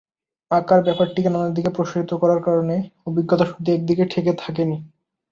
আঁকার 0.51 0.79
ব্যাপারটিকে 0.83 1.29
নানা 1.29 1.49
দিকে 1.49 1.69
প্রসারিত 1.75 2.11
করার 2.21 2.39
কারণে 2.43 2.75
অভিজ্ঞতা 3.07 3.45
শুধু 3.47 3.69
একদিকে 3.71 4.03
ঠেকে 4.11 4.33
থাকেনি। 4.37 4.77